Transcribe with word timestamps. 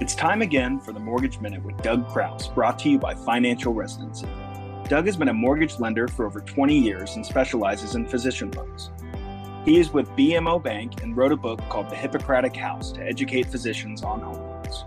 It's 0.00 0.14
time 0.14 0.42
again 0.42 0.78
for 0.78 0.92
the 0.92 1.00
Mortgage 1.00 1.40
Minute 1.40 1.64
with 1.64 1.76
Doug 1.82 2.08
Crouse, 2.08 2.46
brought 2.46 2.78
to 2.80 2.88
you 2.88 3.00
by 3.00 3.16
Financial 3.16 3.74
Residency. 3.74 4.28
Doug 4.88 5.06
has 5.06 5.16
been 5.16 5.26
a 5.26 5.34
mortgage 5.34 5.80
lender 5.80 6.06
for 6.06 6.24
over 6.24 6.40
20 6.40 6.78
years 6.78 7.16
and 7.16 7.26
specializes 7.26 7.96
in 7.96 8.06
physician 8.06 8.52
loans. 8.52 8.92
He 9.64 9.80
is 9.80 9.92
with 9.92 10.08
BMO 10.10 10.62
Bank 10.62 11.02
and 11.02 11.16
wrote 11.16 11.32
a 11.32 11.36
book 11.36 11.58
called 11.68 11.90
The 11.90 11.96
Hippocratic 11.96 12.54
House 12.54 12.92
to 12.92 13.02
educate 13.02 13.46
physicians 13.46 14.04
on 14.04 14.20
home 14.20 14.36
loans. 14.36 14.84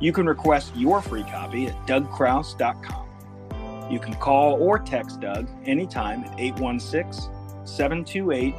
You 0.00 0.10
can 0.10 0.24
request 0.24 0.74
your 0.74 1.02
free 1.02 1.24
copy 1.24 1.66
at 1.66 1.74
dougcrouse.com. 1.86 3.92
You 3.92 3.98
can 3.98 4.14
call 4.14 4.54
or 4.54 4.78
text 4.78 5.20
Doug 5.20 5.50
anytime 5.66 6.24
at 6.24 6.40
816 6.40 7.30
728 7.66 8.54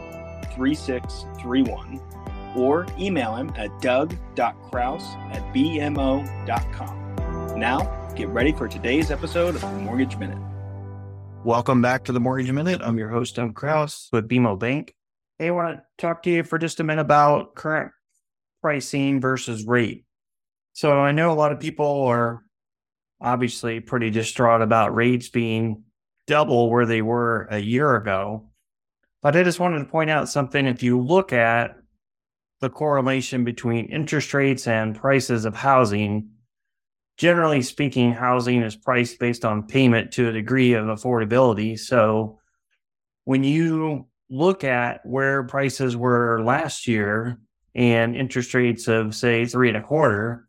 3631 0.53 1.99
or 2.55 2.85
email 2.99 3.35
him 3.35 3.51
at 3.55 3.81
doug.crouse 3.81 5.15
at 5.31 5.41
bmo.com. 5.53 7.05
Now, 7.59 8.13
get 8.15 8.27
ready 8.29 8.51
for 8.51 8.67
today's 8.67 9.11
episode 9.11 9.55
of 9.55 9.61
the 9.61 9.67
Mortgage 9.67 10.17
Minute. 10.17 10.37
Welcome 11.43 11.81
back 11.81 12.03
to 12.05 12.11
the 12.11 12.19
Mortgage 12.19 12.51
Minute. 12.51 12.81
I'm 12.83 12.97
your 12.97 13.09
host, 13.09 13.35
Doug 13.35 13.55
Crouse 13.55 14.09
with 14.11 14.27
BMO 14.27 14.59
Bank. 14.59 14.93
Hey, 15.39 15.47
I 15.47 15.51
want 15.51 15.77
to 15.77 15.83
talk 15.97 16.23
to 16.23 16.29
you 16.29 16.43
for 16.43 16.57
just 16.57 16.79
a 16.79 16.83
minute 16.83 17.01
about 17.01 17.55
current 17.55 17.91
pricing 18.61 19.21
versus 19.21 19.65
rate. 19.65 20.03
So 20.73 20.99
I 20.99 21.11
know 21.11 21.31
a 21.31 21.33
lot 21.33 21.51
of 21.51 21.59
people 21.59 22.03
are 22.03 22.43
obviously 23.21 23.79
pretty 23.79 24.09
distraught 24.09 24.61
about 24.61 24.93
rates 24.93 25.29
being 25.29 25.83
double 26.27 26.69
where 26.69 26.85
they 26.85 27.01
were 27.01 27.47
a 27.49 27.59
year 27.59 27.95
ago. 27.95 28.49
But 29.23 29.35
I 29.35 29.43
just 29.43 29.59
wanted 29.59 29.79
to 29.79 29.85
point 29.85 30.09
out 30.09 30.29
something. 30.29 30.65
If 30.65 30.83
you 30.83 31.01
look 31.01 31.33
at 31.33 31.76
the 32.59 32.69
correlation 32.69 33.43
between 33.43 33.85
interest 33.85 34.33
rates 34.33 34.67
and 34.67 34.95
prices 34.95 35.45
of 35.45 35.55
housing, 35.55 36.29
generally 37.17 37.61
speaking, 37.61 38.13
housing 38.13 38.61
is 38.61 38.75
priced 38.75 39.19
based 39.19 39.45
on 39.45 39.67
payment 39.67 40.11
to 40.13 40.29
a 40.29 40.33
degree 40.33 40.73
of 40.73 40.85
affordability. 40.85 41.77
So 41.77 42.39
when 43.25 43.43
you 43.43 44.07
look 44.29 44.63
at 44.63 45.05
where 45.05 45.43
prices 45.43 45.95
were 45.95 46.43
last 46.43 46.87
year 46.87 47.39
and 47.75 48.15
interest 48.15 48.53
rates 48.53 48.87
of, 48.87 49.15
say, 49.15 49.45
three 49.45 49.67
and 49.67 49.77
a 49.77 49.81
quarter, 49.81 50.47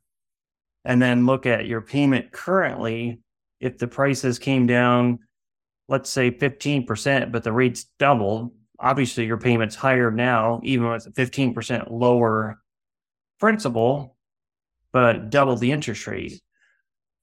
and 0.85 1.03
then 1.03 1.27
look 1.27 1.45
at 1.45 1.67
your 1.67 1.83
payment 1.83 2.33
currently, 2.33 3.21
if 3.61 3.79
the 3.79 3.89
prices 3.89 4.39
came 4.39 4.67
down, 4.67 5.19
let's 5.89 6.09
say 6.09 6.31
15%, 6.31 7.33
but 7.33 7.45
the 7.45 7.53
rates 7.53 7.87
doubled, 7.99 8.53
obviously 8.79 9.27
your 9.27 9.39
payment's 9.39 9.77
higher 9.77 10.11
now, 10.11 10.61
even 10.63 10.89
with 10.89 11.07
a 11.07 11.11
15% 11.11 11.91
lower 11.91 12.61
principal, 13.39 14.17
but 14.93 15.31
double 15.31 15.57
the 15.57 15.73
interest 15.73 16.07
rate. 16.07 16.41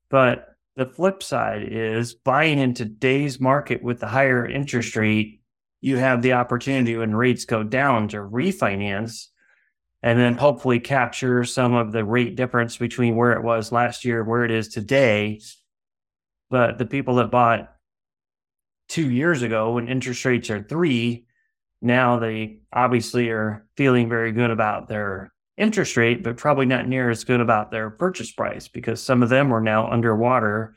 But 0.09 0.55
the 0.75 0.85
flip 0.85 1.23
side 1.23 1.63
is 1.63 2.13
buying 2.13 2.59
in 2.59 2.73
today's 2.73 3.39
market 3.39 3.81
with 3.81 3.99
the 3.99 4.07
higher 4.07 4.45
interest 4.45 4.95
rate, 4.95 5.41
you 5.81 5.97
have 5.97 6.21
the 6.21 6.33
opportunity 6.33 6.97
when 6.97 7.15
rates 7.15 7.45
go 7.45 7.63
down 7.63 8.07
to 8.09 8.17
refinance 8.17 9.27
and 10.03 10.19
then 10.19 10.35
hopefully 10.35 10.79
capture 10.79 11.43
some 11.43 11.73
of 11.73 11.91
the 11.91 12.03
rate 12.03 12.35
difference 12.35 12.77
between 12.77 13.15
where 13.15 13.33
it 13.33 13.43
was 13.43 13.71
last 13.71 14.03
year 14.03 14.19
and 14.19 14.29
where 14.29 14.43
it 14.43 14.51
is 14.51 14.67
today. 14.67 15.41
But 16.49 16.77
the 16.77 16.85
people 16.85 17.15
that 17.15 17.31
bought 17.31 17.73
two 18.87 19.09
years 19.09 19.41
ago 19.41 19.73
when 19.73 19.87
interest 19.87 20.25
rates 20.25 20.49
are 20.49 20.61
three, 20.61 21.25
now 21.81 22.19
they 22.19 22.59
obviously 22.73 23.29
are 23.29 23.65
feeling 23.77 24.09
very 24.09 24.31
good 24.31 24.51
about 24.51 24.87
their 24.87 25.33
interest 25.57 25.97
rate, 25.97 26.23
but 26.23 26.37
probably 26.37 26.65
not 26.65 26.87
near 26.87 27.09
as 27.09 27.23
good 27.23 27.41
about 27.41 27.71
their 27.71 27.89
purchase 27.89 28.31
price 28.31 28.67
because 28.67 29.01
some 29.01 29.23
of 29.23 29.29
them 29.29 29.53
are 29.53 29.61
now 29.61 29.89
underwater. 29.89 30.75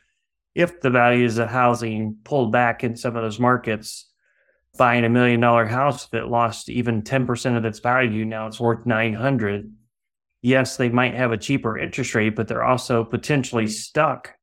If 0.55 0.81
the 0.81 0.91
values 0.91 1.39
of 1.39 1.49
housing 1.49 2.17
pulled 2.25 2.53
back 2.53 2.85
in 2.85 2.97
some 2.97 3.17
of 3.17 3.23
those 3.23 3.41
markets, 3.41 4.11
buying 4.77 5.05
a 5.05 5.09
million 5.09 5.41
dollar 5.41 5.67
house 5.67 6.07
that 6.09 6.29
lost 6.29 6.69
even 6.69 7.03
10% 7.03 7.57
of 7.57 7.65
its 7.65 7.81
value, 7.81 8.25
now 8.25 8.47
it's 8.47 8.61
worth 8.61 8.87
900. 8.87 9.73
Yes, 10.41 10.77
they 10.77 10.89
might 10.89 11.15
have 11.15 11.33
a 11.33 11.37
cheaper 11.37 11.77
interest 11.77 12.15
rate, 12.15 12.37
but 12.37 12.47
they're 12.47 12.65
also 12.65 13.05
potentially 13.05 13.67
stuck 13.67 14.35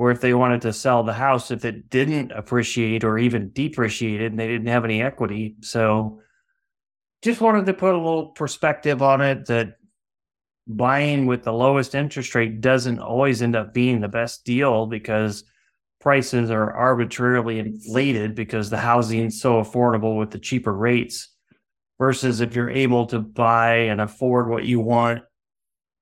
or 0.00 0.10
if 0.10 0.22
they 0.22 0.32
wanted 0.32 0.62
to 0.62 0.72
sell 0.72 1.02
the 1.02 1.12
house 1.12 1.50
if 1.50 1.62
it 1.66 1.90
didn't 1.90 2.32
appreciate 2.32 3.04
or 3.04 3.18
even 3.18 3.50
depreciated 3.52 4.32
and 4.32 4.40
they 4.40 4.46
didn't 4.46 4.68
have 4.68 4.86
any 4.86 5.02
equity. 5.02 5.56
So 5.60 6.22
just 7.20 7.42
wanted 7.42 7.66
to 7.66 7.74
put 7.74 7.94
a 7.94 7.98
little 7.98 8.28
perspective 8.28 9.02
on 9.02 9.20
it 9.20 9.44
that 9.48 9.74
buying 10.66 11.26
with 11.26 11.42
the 11.42 11.52
lowest 11.52 11.94
interest 11.94 12.34
rate 12.34 12.62
doesn't 12.62 12.98
always 12.98 13.42
end 13.42 13.54
up 13.54 13.74
being 13.74 14.00
the 14.00 14.08
best 14.08 14.42
deal 14.42 14.86
because 14.86 15.44
prices 16.00 16.50
are 16.50 16.72
arbitrarily 16.72 17.58
inflated 17.58 18.34
because 18.34 18.70
the 18.70 18.78
housing 18.78 19.26
is 19.26 19.38
so 19.38 19.62
affordable 19.62 20.18
with 20.18 20.30
the 20.30 20.38
cheaper 20.38 20.72
rates 20.72 21.28
versus 21.98 22.40
if 22.40 22.56
you're 22.56 22.70
able 22.70 23.04
to 23.04 23.18
buy 23.18 23.74
and 23.74 24.00
afford 24.00 24.48
what 24.48 24.64
you 24.64 24.80
want 24.80 25.20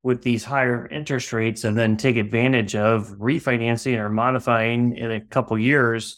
with 0.02 0.22
these 0.22 0.44
higher 0.44 0.86
interest 0.88 1.32
rates 1.32 1.64
and 1.64 1.76
then 1.76 1.96
take 1.96 2.16
advantage 2.16 2.74
of 2.76 3.08
refinancing 3.18 3.98
or 3.98 4.08
modifying 4.08 4.96
in 4.96 5.10
a 5.10 5.20
couple 5.20 5.58
years 5.58 6.16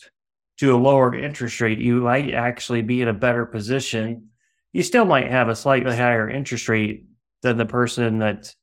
to 0.59 0.75
a 0.75 0.77
lower 0.77 1.15
interest 1.15 1.61
rate, 1.61 1.79
you 1.79 2.03
might 2.03 2.35
actually 2.35 2.83
be 2.83 3.01
in 3.01 3.09
a 3.09 3.15
better 3.15 3.47
position. 3.47 4.29
You 4.73 4.83
still 4.83 5.07
might 5.07 5.31
have 5.31 5.49
a 5.49 5.57
slightly 5.57 5.97
higher 5.97 6.29
interest 6.29 6.69
rate 6.69 7.07
than 7.43 7.57
the 7.57 7.65
person 7.65 8.19
that 8.19 8.55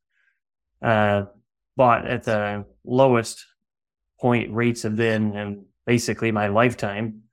uh, 0.82 1.24
bought 1.76 2.08
at 2.08 2.24
the 2.24 2.66
lowest 2.86 3.44
point 4.20 4.54
rates 4.54 4.84
have 4.84 4.96
been 4.96 5.36
in 5.36 5.66
basically 5.86 6.32
my 6.32 6.48
lifetime. 6.48 7.24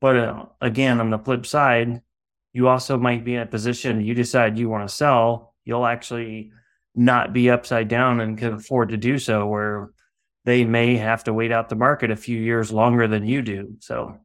But 0.00 0.16
uh, 0.16 0.44
again, 0.60 1.00
on 1.00 1.10
the 1.10 1.18
flip 1.18 1.44
side, 1.44 2.02
you 2.52 2.68
also 2.68 2.96
might 2.96 3.24
be 3.24 3.34
in 3.34 3.42
a 3.42 3.46
position 3.46 4.00
you 4.00 4.14
decide 4.14 4.56
you 4.58 4.68
want 4.68 4.88
to 4.88 4.94
sell, 4.94 5.54
you'll 5.64 5.84
actually 5.86 6.52
not 6.96 7.32
be 7.32 7.50
upside 7.50 7.88
down 7.88 8.20
and 8.20 8.38
can 8.38 8.54
afford 8.54 8.88
to 8.88 8.96
do 8.96 9.18
so, 9.18 9.46
where 9.46 9.90
they 10.44 10.64
may 10.64 10.96
have 10.96 11.24
to 11.24 11.34
wait 11.34 11.52
out 11.52 11.68
the 11.68 11.76
market 11.76 12.10
a 12.10 12.16
few 12.16 12.38
years 12.38 12.72
longer 12.72 13.06
than 13.06 13.26
you 13.26 13.42
do. 13.42 13.76
So 13.80 14.18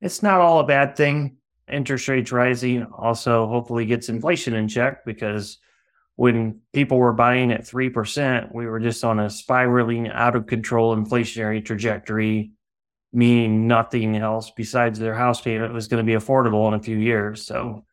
it's 0.00 0.22
not 0.22 0.40
all 0.40 0.60
a 0.60 0.66
bad 0.66 0.96
thing. 0.96 1.36
Interest 1.70 2.08
rates 2.08 2.32
rising 2.32 2.84
also 2.84 3.46
hopefully 3.46 3.86
gets 3.86 4.08
inflation 4.08 4.54
in 4.54 4.66
check 4.66 5.04
because 5.04 5.58
when 6.16 6.60
people 6.72 6.98
were 6.98 7.12
buying 7.12 7.52
at 7.52 7.62
3%, 7.62 8.52
we 8.52 8.66
were 8.66 8.80
just 8.80 9.04
on 9.04 9.20
a 9.20 9.30
spiraling 9.30 10.08
out 10.08 10.34
of 10.34 10.46
control 10.46 10.96
inflationary 10.96 11.64
trajectory, 11.64 12.50
meaning 13.12 13.68
nothing 13.68 14.16
else 14.16 14.50
besides 14.56 14.98
their 14.98 15.14
house 15.14 15.40
payment 15.40 15.72
was 15.72 15.88
going 15.88 16.04
to 16.04 16.10
be 16.10 16.18
affordable 16.18 16.66
in 16.68 16.74
a 16.74 16.82
few 16.82 16.96
years. 16.96 17.46
So 17.46 17.84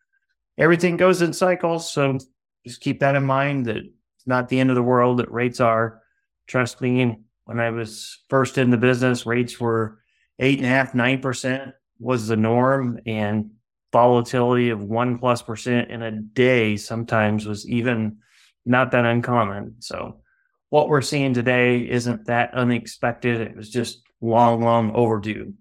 everything 0.58 0.98
goes 0.98 1.22
in 1.22 1.34
cycles. 1.34 1.92
So 1.92 2.18
just 2.66 2.82
keep 2.82 3.00
that 3.02 3.16
in 3.16 3.24
mind 3.24 3.68
that 3.68 3.84
not 4.28 4.50
the 4.50 4.60
end 4.60 4.70
of 4.70 4.76
the 4.76 4.84
world 4.84 5.20
that 5.20 5.32
rates 5.32 5.60
are. 5.60 6.02
Trust 6.48 6.82
me, 6.82 7.18
when 7.46 7.60
I 7.60 7.70
was 7.70 8.20
first 8.30 8.58
in 8.58 8.70
the 8.70 8.78
business, 8.78 9.26
rates 9.26 9.60
were 9.60 10.00
eight 10.40 10.60
and 10.60 10.66
a 10.66 10.70
half, 10.70 10.94
nine 10.94 11.22
percent 11.22 11.74
was 12.00 12.28
the 12.28 12.38
norm, 12.38 13.00
and 13.06 13.52
volatility 13.92 14.70
of 14.70 14.84
one 14.84 15.18
plus 15.18 15.42
percent 15.42 15.90
in 15.90 16.02
a 16.02 16.12
day 16.12 16.78
sometimes 16.78 17.46
was 17.46 17.68
even 17.68 18.18
not 18.66 18.92
that 18.92 19.06
uncommon. 19.06 19.76
So 19.80 20.22
what 20.70 20.90
we're 20.90 21.02
seeing 21.02 21.34
today 21.34 21.90
isn't 21.90 22.26
that 22.26 22.54
unexpected. 22.54 23.40
It 23.42 23.56
was 23.56 23.70
just 23.70 24.02
long, 24.22 24.62
long 24.62 24.92
overdue. 24.94 25.54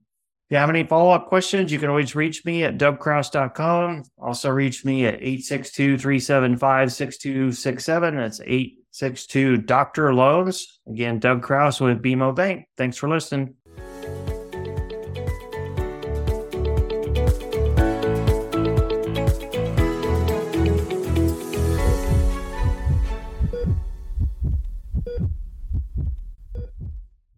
If 0.47 0.55
you 0.55 0.59
have 0.59 0.71
any 0.71 0.84
follow 0.84 1.11
up 1.11 1.27
questions, 1.27 1.73
you 1.73 1.81
can 1.81 1.89
always 1.89 2.15
reach 2.15 2.45
me 2.45 2.62
at 2.62 2.79
dougcrouse.com. 2.79 4.05
Also, 4.17 4.51
reach 4.51 4.84
me 4.84 5.05
at 5.05 5.15
862 5.15 5.99
375 5.99 6.93
6267. 6.93 8.17
That's 8.17 8.41
862 8.41 9.56
Dr. 9.56 10.15
Loans. 10.15 10.79
Again, 10.87 11.19
Doug 11.19 11.43
Crouse 11.43 11.81
with 11.81 12.00
BMO 12.00 12.32
Bank. 12.32 12.67
Thanks 12.76 12.97
for 12.97 13.09
listening. 13.09 13.55